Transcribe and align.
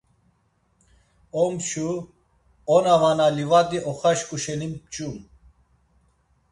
Omçu; 1.43 1.89
ona 2.75 2.95
vana 3.01 3.27
livadi 3.37 3.77
oxaşǩu 3.89 4.37
şeni 4.43 4.67
mç̌um. 4.71 5.17